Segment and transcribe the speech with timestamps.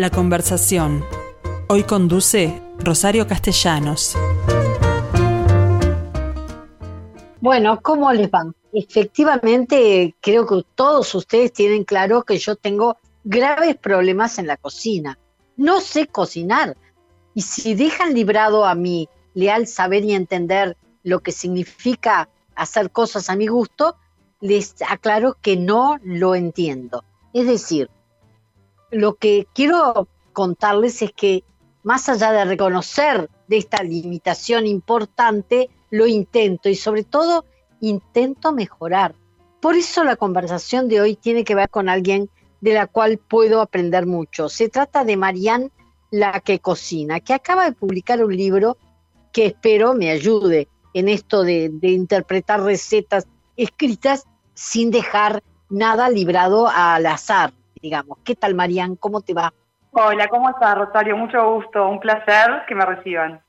[0.00, 1.04] La conversación.
[1.68, 4.16] Hoy conduce Rosario Castellanos.
[7.42, 8.50] Bueno, ¿cómo les va?
[8.72, 15.18] Efectivamente, creo que todos ustedes tienen claro que yo tengo graves problemas en la cocina.
[15.58, 16.78] No sé cocinar.
[17.34, 23.28] Y si dejan librado a mi leal saber y entender lo que significa hacer cosas
[23.28, 23.96] a mi gusto,
[24.40, 27.04] les aclaro que no lo entiendo.
[27.34, 27.90] Es decir,
[28.90, 31.44] lo que quiero contarles es que
[31.82, 37.44] más allá de reconocer de esta limitación importante, lo intento y sobre todo
[37.80, 39.14] intento mejorar.
[39.60, 42.30] Por eso la conversación de hoy tiene que ver con alguien
[42.60, 44.48] de la cual puedo aprender mucho.
[44.48, 45.70] Se trata de Marianne
[46.10, 48.76] La que cocina, que acaba de publicar un libro
[49.32, 57.06] que espero me ayude en esto de, interpretar recetas escritas sin dejar nada librado al
[57.06, 58.18] azar, digamos.
[58.24, 58.96] ¿Qué tal, Marianne?
[58.98, 59.52] ¿Cómo te va?
[59.92, 61.16] Hola, ¿cómo estás, Rosario?
[61.16, 63.40] Mucho gusto, un placer que me reciban.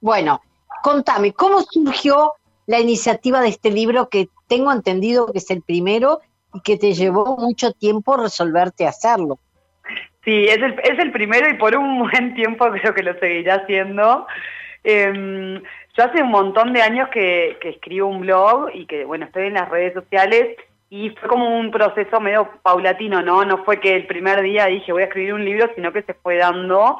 [0.00, 0.42] Bueno,
[0.82, 2.34] contame, ¿cómo surgió
[2.66, 6.20] la iniciativa de este libro que tengo entendido que es el primero
[6.52, 9.38] y que te llevó mucho tiempo resolverte hacerlo?
[10.24, 13.56] Sí, es el, es el primero y por un buen tiempo creo que lo seguirá
[13.56, 14.26] haciendo.
[14.84, 15.62] Em,
[15.96, 19.46] yo hace un montón de años que, que escribo un blog y que, bueno, estoy
[19.46, 20.56] en las redes sociales
[20.88, 23.44] y fue como un proceso medio paulatino, ¿no?
[23.44, 26.14] No fue que el primer día dije voy a escribir un libro, sino que se
[26.14, 26.98] fue dando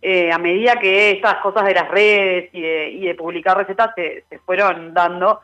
[0.00, 4.94] eh, a medida que estas cosas de las redes y de, publicar recetas se, fueron
[4.94, 5.40] dando.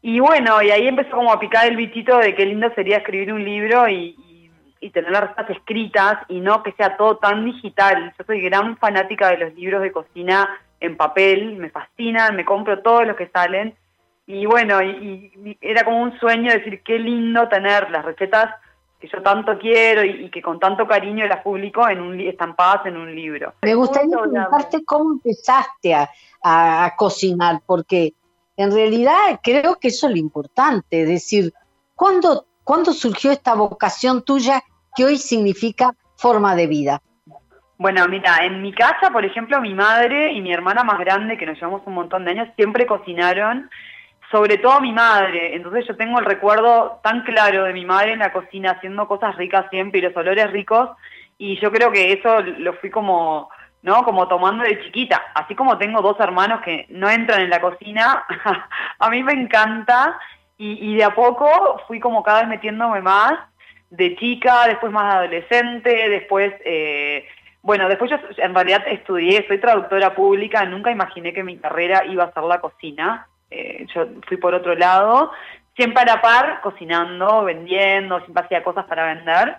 [0.00, 3.32] Y bueno, y ahí empezó como a picar el bichito de qué lindo sería escribir
[3.32, 4.20] un libro y,
[4.92, 8.12] tener las recetas escritas y no que sea todo tan digital.
[8.18, 12.80] Yo soy gran fanática de los libros de cocina en papel, me fascinan, me compro
[12.80, 13.74] todos los que salen.
[14.26, 18.54] Y bueno, y era como un sueño decir qué lindo tener las recetas
[18.98, 22.96] que yo tanto quiero y, que con tanto cariño las publico en un, estampadas en
[22.96, 23.52] un libro.
[23.62, 25.94] Me gustaría preguntarte cómo empezaste
[26.42, 28.14] a, cocinar, porque
[28.56, 31.52] en realidad creo que eso es lo importante, es decir,
[31.94, 34.62] ¿cuándo, ¿cuándo surgió esta vocación tuya
[34.94, 37.02] que hoy significa forma de vida?
[37.78, 41.46] Bueno, mira, en mi casa, por ejemplo, mi madre y mi hermana más grande, que
[41.46, 43.70] nos llevamos un montón de años, siempre cocinaron
[44.34, 45.54] sobre todo mi madre.
[45.54, 49.36] Entonces yo tengo el recuerdo tan claro de mi madre en la cocina haciendo cosas
[49.36, 50.90] ricas siempre y los olores ricos
[51.38, 53.48] y yo creo que eso lo fui como,
[53.82, 54.02] ¿no?
[54.02, 55.22] Como tomando de chiquita.
[55.36, 58.24] Así como tengo dos hermanos que no entran en la cocina,
[58.98, 60.18] a mí me encanta
[60.58, 63.34] y, de a poco fui como cada vez metiéndome más
[63.90, 66.52] de chica, después más adolescente, después...
[66.64, 67.24] Eh,
[67.62, 72.24] bueno, después yo en realidad estudié, soy traductora pública, nunca imaginé que mi carrera iba
[72.24, 73.26] a ser la cocina.
[73.50, 75.32] Eh, yo fui por otro lado,
[75.76, 79.56] siempre a la par, cocinando, vendiendo, siempre hacía cosas para vender.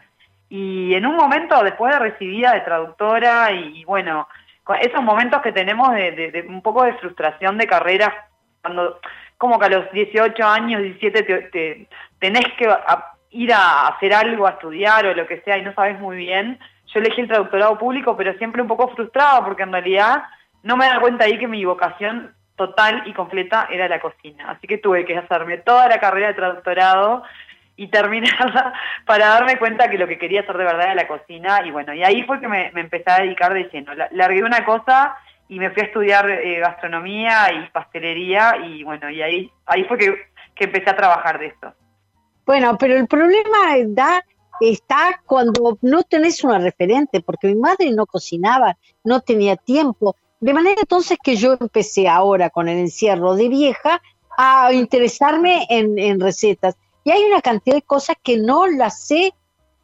[0.49, 4.27] Y en un momento, después de recibida de traductora, y, bueno,
[4.81, 8.27] esos momentos que tenemos de, un poco de frustración de carrera,
[8.61, 8.99] cuando
[9.37, 11.87] como que a los 18 años, 17, te,
[12.19, 12.69] tenés que
[13.31, 16.57] ir a hacer algo, a estudiar o lo que sea, y no sabes muy bien.
[16.87, 20.23] Yo elegí el traductorado público, pero siempre un poco frustrado, porque en realidad
[20.63, 24.51] no me da cuenta ahí que mi vocación total y completa era la cocina.
[24.51, 27.23] Así que tuve que hacerme toda la carrera de traductorado
[27.75, 28.73] y terminarla
[29.05, 31.61] para darme cuenta que lo que quería hacer de verdad era la cocina.
[31.65, 33.93] Y bueno, y ahí fue que me, empecé a dedicar de lleno.
[34.11, 35.17] largué una cosa
[35.47, 39.97] y me fui a estudiar eh, gastronomía y pastelería y bueno, y ahí, ahí fue
[39.97, 40.15] que,
[40.55, 41.73] que empecé a trabajar de esto.
[42.45, 43.75] Bueno, pero el problema
[44.61, 50.15] está cuando no tenés una referente, porque mi madre no cocinaba, no tenía tiempo,
[50.45, 53.99] de manera entonces que yo empecé ahora con el encierro de vieja
[54.37, 56.77] a interesarme en, recetas.
[57.03, 59.33] Y hay una cantidad de cosas que no las sé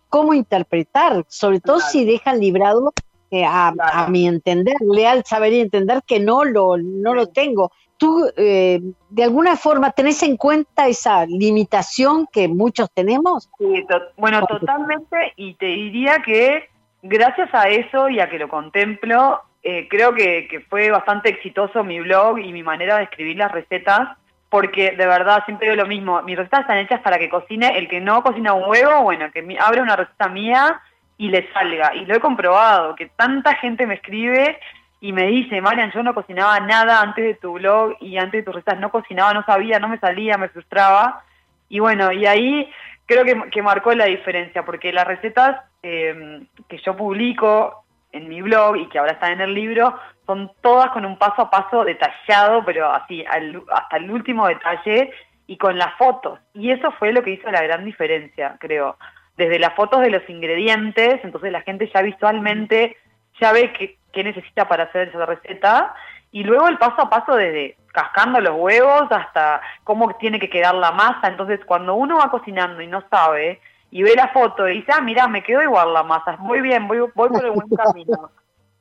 [0.07, 2.94] cómo interpretar, sobre todo si dejan librado
[3.31, 7.72] eh, a, mi entender, leal saber y entender que no lo, no lo tengo.
[7.97, 13.49] ¿Tú eh, de alguna forma tenés en cuenta esa limitación que muchos tenemos?
[13.58, 13.84] Sí,
[14.16, 16.69] bueno, totalmente, y te diría que
[17.02, 21.99] gracias a eso y a que lo contemplo, eh, creo que, fue bastante exitoso mi
[21.99, 24.17] blog y mi manera de escribir las recetas,
[24.49, 27.87] porque de verdad siempre digo lo mismo, mis recetas están hechas para que cocine el
[27.87, 30.81] que no cocina un huevo, bueno, que abra una receta mía
[31.17, 31.96] y le salga.
[31.96, 34.59] Y lo he comprobado, que tanta gente me escribe
[34.99, 38.43] y me dice, Marian, yo no cocinaba nada antes de tu blog y antes de
[38.43, 41.23] tus recetas, no cocinaba, no sabía, no me salía, me frustraba.
[41.69, 42.69] Y bueno, y ahí
[43.05, 48.78] creo que, marcó la diferencia, porque las recetas eh, que yo publico en mi blog
[48.78, 52.63] y que ahora están en el libro, son todas con un paso a paso detallado,
[52.66, 55.11] pero así, hasta el último detalle
[55.47, 56.40] y con las fotos.
[56.53, 58.97] Y eso fue lo que hizo la gran diferencia, creo,
[59.37, 62.97] desde las fotos de los ingredientes, entonces la gente ya visualmente
[63.40, 65.96] ya ve qué, qué necesita para hacer esa receta,
[66.31, 70.75] y luego el paso a paso desde cascando los huevos hasta cómo tiene que quedar
[70.75, 73.59] la masa, entonces cuando uno va cocinando y no sabe,
[73.91, 76.88] y ve la foto y dice, ah, mira, me quedó igual la masa, muy bien,
[76.88, 78.32] voy, voy por el buen camino.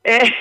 [0.03, 0.33] Eh,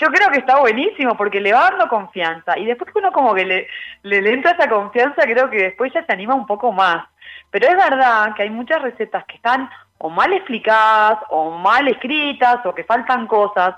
[0.00, 3.34] yo creo que está buenísimo porque le va dando confianza y después que uno como
[3.34, 3.68] que le,
[4.02, 7.06] le, entra esa confianza, creo que después ya se anima un poco más.
[7.50, 9.68] Pero es verdad que hay muchas recetas que están
[9.98, 13.74] o mal explicadas o mal escritas o que faltan cosas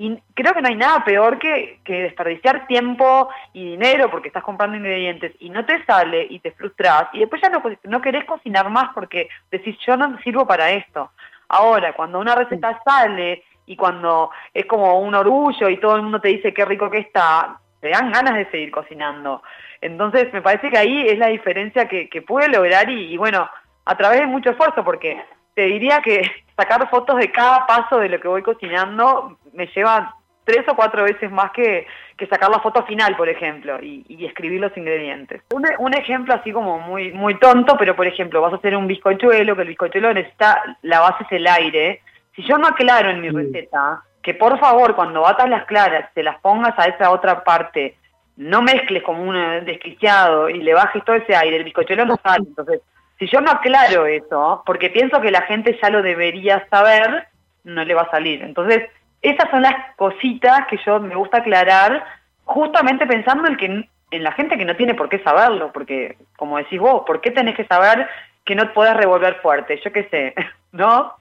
[0.00, 4.44] y creo que no hay nada peor que, que, desperdiciar tiempo y dinero porque estás
[4.44, 8.24] comprando ingredientes y no te sale y te frustras y después ya no, no querés
[8.24, 11.10] cocinar más porque decís yo no sirvo para esto.
[11.48, 16.20] Ahora, cuando una receta sale y cuando es como un orgullo y todo el mundo
[16.20, 19.42] te dice qué rico que está, te dan ganas de seguir cocinando.
[19.80, 23.50] Entonces me parece que ahí es la diferencia que, que pude lograr y, bueno,
[23.84, 25.20] a través de mucho esfuerzo, porque
[25.58, 26.22] te diría que
[26.56, 30.14] sacar fotos de cada paso de lo que voy cocinando me lleva
[30.44, 31.84] tres o cuatro veces más que,
[32.16, 35.42] que sacar la foto final, por ejemplo, y, y escribir los ingredientes.
[35.52, 38.86] Un, un, ejemplo así como muy muy tonto, pero por ejemplo, vas a hacer un
[38.86, 42.02] bizcochuelo, que el bizcochuelo necesita, la base es el aire,
[42.36, 46.22] si yo no aclaro en mi receta que por favor cuando batas las claras te
[46.22, 47.96] las pongas a esa otra parte,
[48.36, 52.44] no mezcles como un desquiciado y le bajes todo ese aire, el bizcochuelo no sale.
[52.46, 52.80] Entonces,
[53.18, 57.26] si yo no aclaro eso, porque pienso que la gente ya lo debería saber,
[57.64, 58.42] no le va a salir.
[58.42, 58.88] Entonces,
[59.22, 62.04] esas son las cositas que yo me gusta aclarar,
[62.44, 66.58] justamente pensando en que en la gente que no tiene por qué saberlo, porque como
[66.58, 68.08] decís vos, ¿por qué tenés que saber
[68.44, 69.80] que no puedas revolver fuerte?
[69.84, 70.34] Yo qué sé,
[70.72, 71.14] ¿no?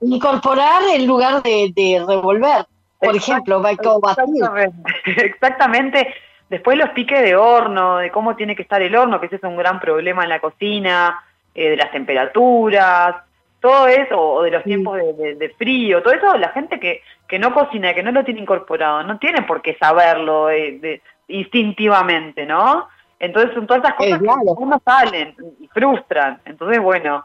[0.00, 2.66] Incorporar en lugar de, revolver.
[2.98, 4.70] Por ejemplo, exactamente,
[5.04, 6.14] exactamente.
[6.52, 9.42] Después los piques de horno, de cómo tiene que estar el horno, que ese es
[9.42, 13.16] un gran problema en la cocina, eh, de las temperaturas,
[13.58, 17.54] todo eso, o de los tiempos de, frío, todo eso, la gente que, que no
[17.54, 22.86] cocina, que no lo tiene incorporado, no tiene por qué saberlo eh, instintivamente, ¿no?
[23.18, 26.38] Entonces son todas esas cosas que uno salen y frustran.
[26.44, 27.24] Entonces, bueno,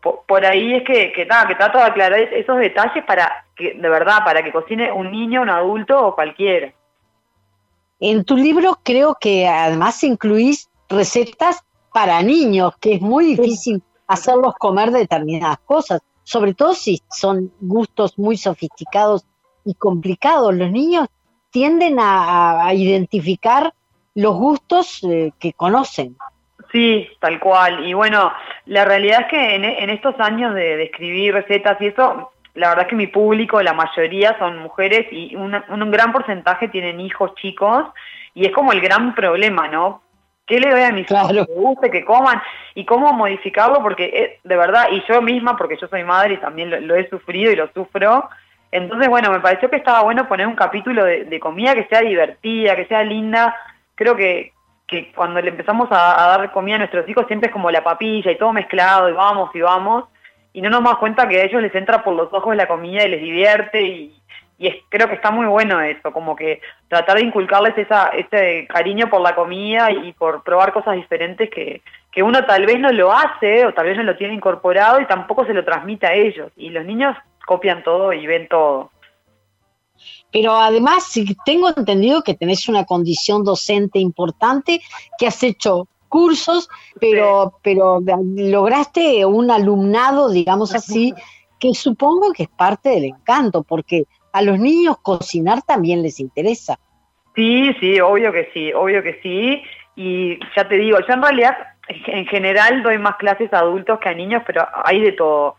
[0.00, 3.88] por, ahí es que, que, nada, que trato de aclarar esos detalles para que, de
[3.88, 6.70] verdad, para que cocine un niño, un adulto o cualquiera.
[8.00, 14.54] En tu libro creo que además incluís recetas para niños, que es muy difícil hacerlos
[14.58, 19.24] comer determinadas cosas, sobre todo si son gustos muy sofisticados
[19.64, 20.54] y complicados.
[20.54, 21.08] Los niños
[21.50, 23.72] tienden a, identificar
[24.14, 26.16] los gustos eh, que conocen.
[26.72, 27.86] Sí, tal cual.
[27.86, 28.30] Y bueno,
[28.66, 32.90] la realidad es que en, estos años de, escribir recetas y eso, la verdad es
[32.90, 37.86] que mi público, la mayoría son mujeres y un gran porcentaje tienen hijos chicos
[38.34, 40.02] y es como el gran problema, ¿no?
[40.46, 42.40] ¿Qué le doy a mis hijos que guste, que coman
[42.74, 43.82] y cómo modificarlo?
[43.82, 47.08] Porque eh, de verdad, y yo misma, porque yo soy madre y también lo, he
[47.08, 48.28] sufrido y lo sufro,
[48.70, 52.76] entonces bueno, me pareció que estaba bueno poner un capítulo de comida que sea divertida,
[52.76, 53.54] que sea linda.
[53.94, 54.52] Creo que,
[54.88, 58.32] que cuando le empezamos a, dar comida a nuestros hijos siempre es como la papilla
[58.32, 60.04] y todo mezclado y vamos y vamos
[60.58, 63.04] y no nos damos cuenta que a ellos les entra por los ojos la comida
[63.04, 64.20] y les divierte y,
[64.58, 69.20] es, creo que está muy bueno eso, como que tratar de inculcarles ese cariño por
[69.20, 73.66] la comida y por probar cosas diferentes que, que uno tal vez no lo hace
[73.66, 76.70] o tal vez no lo tiene incorporado y tampoco se lo transmite a ellos y
[76.70, 78.90] los niños copian todo y ven todo.
[80.32, 81.12] Pero además,
[81.44, 84.80] tengo entendido que tenés una condición docente importante,
[85.18, 86.68] que has hecho cursos,
[87.00, 88.00] pero, pero
[88.36, 91.14] lograste un alumnado, digamos así,
[91.60, 96.78] que supongo que es parte del encanto, porque a los niños cocinar también les interesa.
[97.34, 99.62] Sí, sí, obvio que sí, obvio que sí.
[99.96, 101.56] Y ya te digo, yo en realidad
[101.88, 105.56] en general doy más clases a adultos que a niños, pero hay de todo.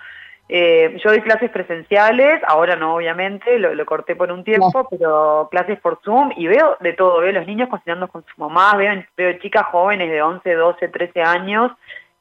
[0.51, 5.79] Eh, yo doy clases presenciales, ahora no obviamente, lo, corté por un tiempo, pero clases
[5.79, 9.33] por Zoom y veo de todo, veo los niños cocinando con su mamá, veo, veo
[9.33, 11.71] chicas jóvenes de 11, 12, 13 años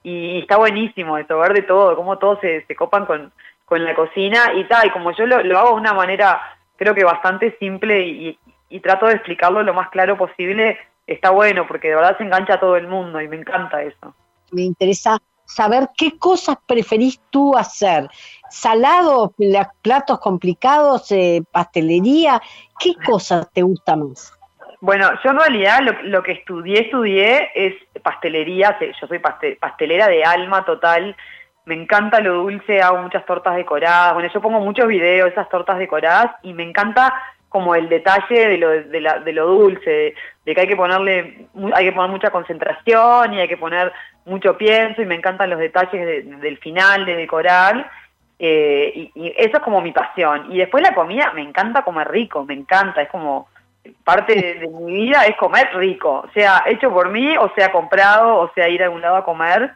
[0.03, 3.33] y, está buenísimo eso, ver de todo, cómo todos se, se copan con,
[3.65, 6.39] con la cocina y tal, y como yo lo, lo hago de una manera
[6.77, 11.67] creo que bastante simple y, y trato de explicarlo lo más claro posible, está bueno
[11.67, 14.15] porque de verdad se engancha a todo el mundo y me encanta eso.
[14.53, 15.19] Me interesa
[15.49, 18.09] saber qué cosas preferís tú hacer.
[18.51, 19.35] Salado,
[19.83, 22.41] platos complicados, eh, pastelería,
[22.79, 24.33] ¿qué cosas te gusta más?
[24.81, 30.65] Bueno, yo en realidad lo, que estudié, estudié es pastelería, yo soy pastelera de alma
[30.65, 31.17] total,
[31.65, 35.49] me encanta lo dulce, hago muchas tortas decoradas, bueno, yo pongo muchos videos de esas
[35.49, 37.13] tortas decoradas y me encanta
[37.49, 40.15] como el detalle de lo, de, la, de lo dulce,
[40.45, 43.93] de, que hay que ponerle, hay que poner mucha concentración y hay que poner
[44.29, 47.91] mucho pienso y me encantan los detalles del final, de decorar.
[48.39, 50.53] Eh, y, eso es como mi pasión.
[50.53, 53.49] Y después la comida, me encanta comer rico, me encanta, es como
[54.05, 58.53] parte de, mi vida es comer rico, sea hecho por mí, o sea comprado, o
[58.55, 59.73] sea ir a algún lado a comer.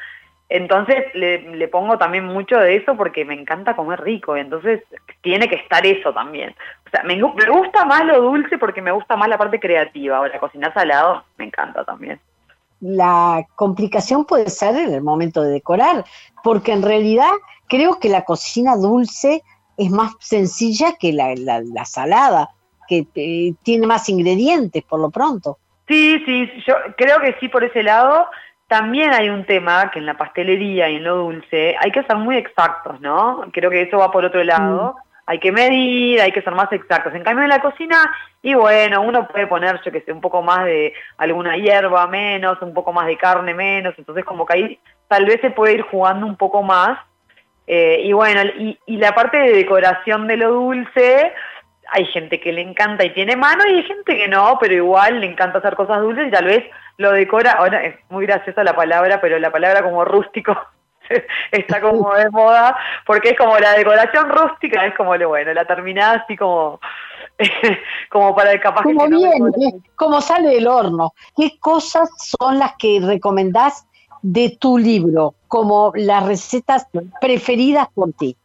[0.49, 4.83] Entonces le, pongo también mucho de eso porque me encanta comer rico, entonces
[5.23, 6.55] tiene que estar eso también.
[6.87, 10.19] O sea, me, me gusta más lo dulce porque me gusta más la parte creativa,
[10.19, 12.21] ahora cocinar salado me encanta también
[12.83, 16.05] la complicación puede ser en el momento de decorar,
[16.43, 17.31] porque en realidad
[17.69, 19.43] creo que la cocina dulce
[19.79, 22.51] es más sencilla que la, la, salada,
[22.89, 25.59] que eh, tiene más ingredientes por lo pronto.
[25.87, 28.27] Sí, sí, yo creo que sí por ese lado.
[28.67, 32.17] También hay un tema que en la pastelería y en lo dulce hay que ser
[32.17, 33.45] muy exactos, ¿no?
[33.53, 34.97] Creo que eso va por otro lado.
[34.99, 37.15] Mm hay que medir, hay que ser más exactos.
[37.15, 37.97] En cambio en la cocina,
[38.43, 42.61] y bueno, uno puede poner, yo que sé, un poco más de alguna hierba menos,
[42.61, 45.83] un poco más de carne menos, entonces como que ahí tal vez se puede ir
[45.83, 46.99] jugando un poco más.
[47.67, 51.33] Eh, y bueno, y, y la parte de decoración de lo dulce,
[51.93, 55.21] hay gente que le encanta y tiene mano y hay gente que no, pero igual
[55.21, 56.65] le encanta hacer cosas dulces y tal vez
[56.97, 60.57] lo decora, ahora es muy graciosa la palabra, pero la palabra como rústico
[61.51, 65.65] está como de moda, porque es como la decoración rústica, es como lo bueno, la
[65.65, 66.81] terminada así como,
[68.11, 71.13] como para el capaz como bien, como sale del horno.
[71.37, 73.87] ¿Qué cosas son las que recomendás
[74.23, 76.87] de tu libro como las recetas
[77.21, 78.37] preferidas por ti?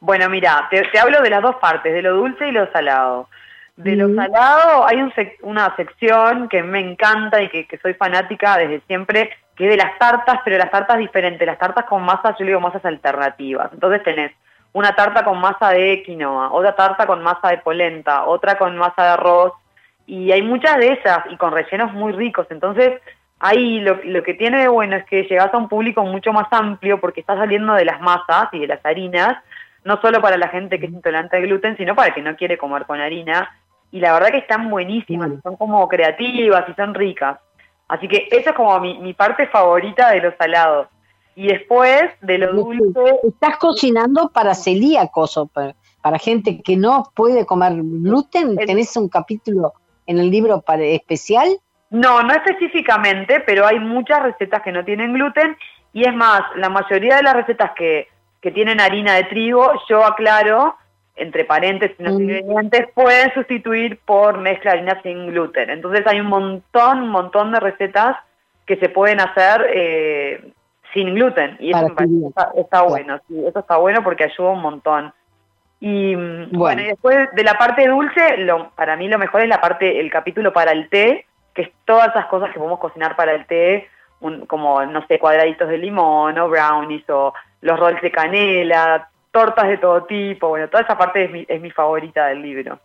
[0.00, 3.28] Bueno, mira, te, hablo de las dos partes, de lo dulce y lo salado.
[3.76, 4.98] De lo salado hay
[5.42, 9.98] una sección que me encanta y que, que soy fanática desde siempre, que de las
[9.98, 13.70] tartas, pero las tartas diferentes, las tartas con masas, yo digo masas alternativas.
[13.72, 14.32] Entonces tenés
[14.72, 19.02] una tarta con masa de quinoa, otra tarta con masa de polenta, otra con masa
[19.02, 19.52] de arroz,
[20.06, 22.46] y hay muchas de esas y con rellenos muy ricos.
[22.50, 23.02] Entonces,
[23.40, 26.46] ahí lo, lo que tiene de bueno es que llegas a un público mucho más
[26.52, 29.42] amplio porque está saliendo de las masas y de las harinas,
[29.82, 32.36] no solo para la gente que es intolerante al gluten, sino para el que no
[32.36, 33.50] quiere comer con harina.
[33.90, 37.38] Y la verdad que están buenísimas, son como creativas y son ricas.
[37.88, 40.88] Así que esa es como mi, parte favorita de los salados.
[41.34, 43.20] Y después de lo dulce.
[43.22, 48.56] ¿Estás cocinando para celíacos o para, para gente que no puede comer gluten?
[48.56, 49.72] ¿Tenés un capítulo
[50.06, 51.48] en el libro para, especial?
[51.90, 55.56] No, no específicamente, pero hay muchas recetas que no tienen gluten.
[55.92, 58.08] Y es más, la mayoría de las recetas que,
[58.42, 60.76] que tienen harina de trigo, yo aclaro
[61.18, 65.70] entre paréntesis, los ingredientes, pueden sustituir por mezcla de harina sin gluten.
[65.70, 68.16] Entonces hay un montón, un montón de recetas
[68.66, 70.52] que se pueden hacer eh,
[70.92, 71.56] sin gluten.
[71.60, 71.88] Y eso
[72.56, 75.12] está, bueno, sí, eso está bueno porque ayuda un montón.
[75.80, 76.82] Y bueno.
[76.82, 80.10] y después de la parte dulce, lo, para mí lo mejor es la parte, el
[80.10, 83.88] capítulo para el té, que es todas esas cosas que podemos cocinar para el té,
[84.46, 89.78] como, no sé, cuadraditos de limón o brownies o los rolls de canela, tortas de
[89.78, 92.78] todo tipo, bueno, toda esa parte es mi, es mi favorita del libro.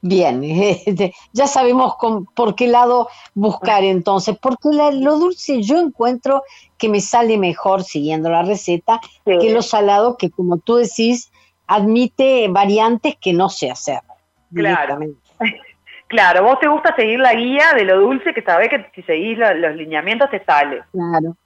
[0.00, 0.42] Bien,
[1.32, 1.94] ya sabemos
[2.34, 6.42] por qué lado buscar entonces, porque lo dulce yo encuentro
[6.76, 11.32] que me sale mejor siguiendo la receta que lo salado que como tú decís
[11.66, 14.00] admite variantes que no sé hacer.
[14.54, 14.98] Claro.
[16.08, 19.38] Claro, vos te gusta seguir la guía de lo dulce que sabés que si seguís
[19.38, 20.82] los lineamientos te sale.
[20.92, 21.36] Claro,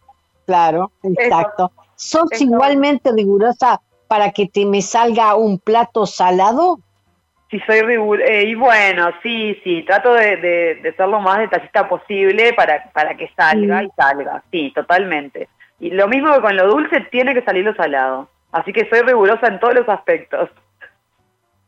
[0.44, 1.70] claro, exacto.
[1.96, 6.78] ¿Sos igualmente rigurosa para que te me salga un plato salado?
[7.50, 8.30] Sí, soy rigurosa.
[8.30, 13.16] Eh, y bueno, sí, sí, trato de, de, ser lo más detallista posible para, para
[13.16, 14.42] que salga y salga.
[14.50, 15.48] Sí, totalmente.
[15.78, 18.28] Y lo mismo que con lo dulce, tiene que salir lo salado.
[18.52, 20.50] Así que soy rigurosa en todos los aspectos.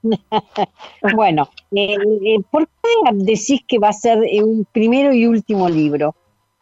[1.15, 6.15] bueno, eh, eh, ¿por qué decís que va a ser un primero y último libro?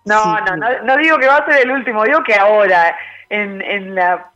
[0.04, 2.96] No, no, no, no digo que va a ser el último, digo que ahora
[3.28, 4.30] en, en, la,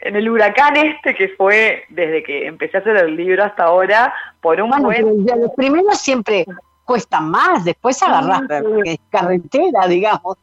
[0.00, 4.14] en el huracán este que fue desde que empecé a hacer el libro hasta ahora,
[4.40, 5.26] por un bueno, buen...
[5.40, 6.44] Los primeros siempre
[6.84, 8.42] cuesta más, después agarrar
[9.10, 10.36] carretera, digamos,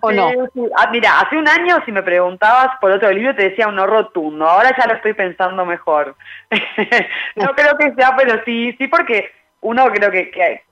[0.00, 0.30] ¿o no?
[0.76, 4.46] Ah, mira, hace un año si me preguntabas por otro libro te decía uno rotundo,
[4.46, 6.16] ahora ya lo estoy pensando mejor.
[7.36, 9.30] no creo que sea, pero sí, sí porque
[9.60, 10.62] uno creo que, que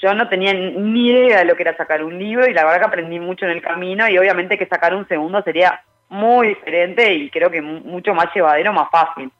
[0.00, 2.80] yo no tenía ni idea de lo que era sacar un libro y la verdad
[2.80, 7.14] que aprendí mucho en el camino y obviamente que sacar un segundo sería muy diferente
[7.14, 9.32] y creo que mucho más llevadero, más fácil.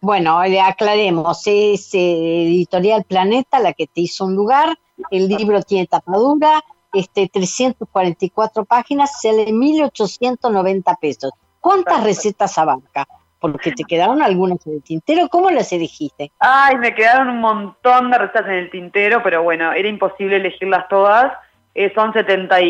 [0.00, 4.76] Bueno, le aclaremos, es eh, Editorial Planeta la que te hizo un lugar,
[5.10, 11.32] el libro tiene tapadura, este 344 páginas, sale 1.890 pesos.
[11.60, 13.06] ¿Cuántas recetas abarca?
[13.38, 16.32] Porque te quedaron algunas en el tintero, ¿cómo las elegiste?
[16.38, 20.86] Ay, me quedaron un montón de recetas en el tintero, pero bueno, era imposible elegirlas
[20.88, 21.32] todas.
[21.74, 22.60] Eh, son 70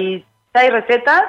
[0.54, 1.22] ya hay recetas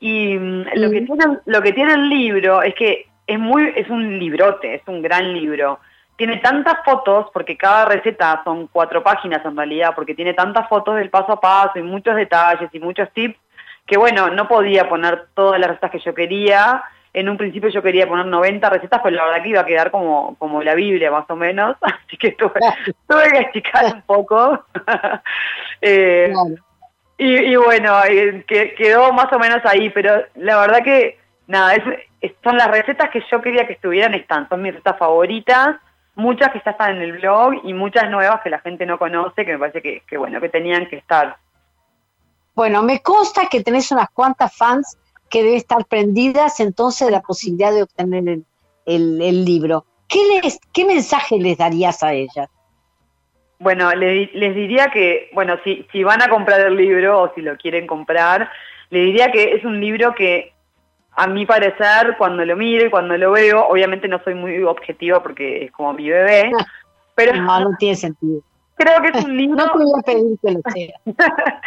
[0.00, 3.88] y mm, lo que tiene lo que tiene el libro es que es muy es
[3.90, 5.80] un librote, es un gran libro.
[6.16, 10.96] Tiene tantas fotos porque cada receta son cuatro páginas en realidad, porque tiene tantas fotos
[10.96, 13.38] del paso a paso y muchos detalles y muchos tips
[13.88, 16.84] que bueno, no podía poner todas las recetas que yo quería.
[17.14, 19.90] En un principio yo quería poner 90 recetas, pero la verdad que iba a quedar
[19.90, 22.60] como, como la Biblia más o menos, así que tuve,
[23.08, 24.64] tuve que achicar un poco.
[25.80, 26.32] eh,
[27.18, 31.74] y, bueno, eh, que, quedó más o menos ahí, pero la verdad que nada,
[32.44, 35.76] son las recetas que yo quería que estuvieran, están, son mis recetas favoritas,
[36.14, 39.44] muchas que ya están en el blog y muchas nuevas que la gente no conoce,
[39.44, 41.36] que me parece que, que bueno, que tenían que estar.
[42.54, 44.96] Bueno, me consta que tenés unas cuantas fans
[45.28, 48.40] que deben estar prendidas entonces de la posibilidad de obtener
[48.86, 49.84] el, libro.
[50.08, 52.48] ¿Qué, les, ¿Qué mensaje les darías a ellas?
[53.58, 57.42] Bueno, les, les diría que, bueno, si, si van a comprar el libro o si
[57.42, 58.50] lo quieren comprar,
[58.90, 60.52] les diría que es un libro que
[61.18, 65.20] a mi parecer, cuando lo miro y cuando lo veo, obviamente no soy muy objetiva
[65.20, 66.52] porque es como mi bebé,
[67.16, 67.34] pero...
[67.34, 68.40] No, no tiene sentido.
[68.76, 69.56] Creo que es un libro.
[69.56, 70.94] no te voy a pedir que lo sea.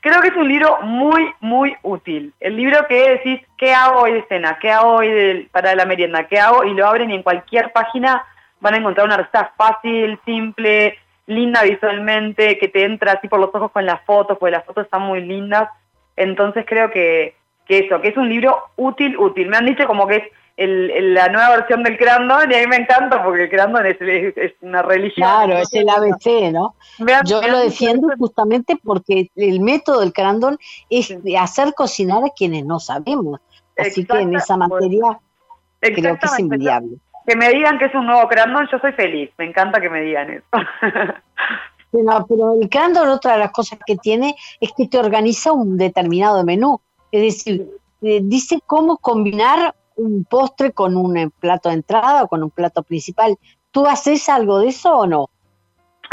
[0.00, 2.32] Creo que es un libro muy, muy útil.
[2.40, 4.58] El libro que decís, ¿qué hago hoy de cena?
[4.58, 6.26] ¿Qué hago hoy para la merienda?
[6.26, 6.64] ¿Qué hago?
[6.64, 8.24] Y lo abren y en cualquier página
[8.60, 13.54] van a encontrar una receta fácil, simple, linda visualmente, que te entra así por los
[13.54, 15.68] ojos con las fotos, porque las fotos están muy lindas.
[16.16, 17.34] Entonces creo que,
[17.66, 19.48] que eso, que es un libro útil, útil.
[19.48, 20.24] Me han dicho como que es
[20.56, 23.96] el, la nueva versión del Crandon y a mí me encanta porque el Crandon es,
[24.00, 25.28] es, una religión.
[25.28, 26.76] Claro, es el ABC, ¿no?
[27.24, 30.58] Yo lo defiendo justamente porque el método del Crandon
[30.90, 33.40] es hacer cocinar a quienes no sabemos.
[33.76, 35.18] Así que en esa materia
[35.80, 36.98] creo que es inviable.
[37.26, 39.30] Que me digan que es un nuevo Crandon, yo soy feliz.
[39.38, 40.46] Me encanta que me digan eso.
[42.02, 45.78] No, pero el Crandon, otra de las cosas que tiene es que te organiza un
[45.78, 46.80] determinado menú.
[47.12, 47.68] Es decir,
[48.02, 52.82] eh, dice cómo combinar un postre con un plato de entrada o con un plato
[52.82, 53.38] principal.
[53.70, 55.30] ¿Tú haces algo de eso o no?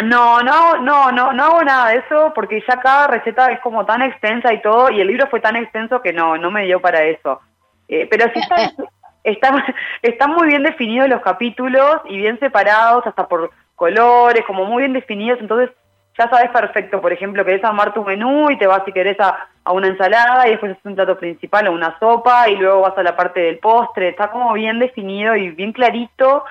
[0.04, 3.86] No, no, no, no, no hago nada de eso porque ya cada receta es como
[3.86, 6.82] tan extensa y todo, y el libro fue tan extenso que no, no me dio
[6.82, 7.40] para eso.
[7.88, 8.74] Eh, pero sí está,
[9.24, 9.64] están
[10.36, 15.40] muy bien definidos los capítulos y bien separados, hasta por colores, como muy bien definidos,
[15.40, 15.72] entonces
[16.18, 19.48] ya sabes perfecto, por ejemplo, querés armar tu menú y te vas si querés a,
[19.64, 22.98] a una ensalada y después es un plato principal o una sopa y luego vas
[22.98, 26.44] a la parte del postre, está como bien definido y bien clarito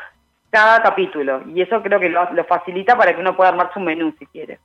[0.51, 4.15] cada capítulo y eso creo que lo, facilita para que uno pueda armar su menú
[4.19, 4.59] si quiere.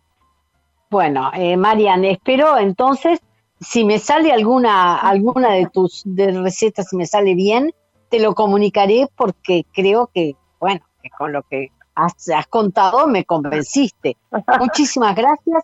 [0.89, 3.19] Bueno, eh, Marian, espero entonces,
[3.59, 7.73] si me sale alguna, alguna de tus de recetas, si me sale bien,
[8.15, 12.15] te lo comunicaré porque creo que, bueno, que con lo que has,
[12.49, 14.15] contado, me convenciste.
[14.60, 15.63] Muchísimas gracias.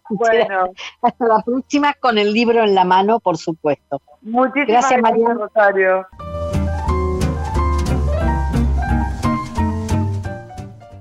[1.01, 4.01] Hasta la próxima con el libro en la mano, por supuesto.
[4.21, 5.33] Muchísimas gracias, María.
[5.33, 6.07] Rosario.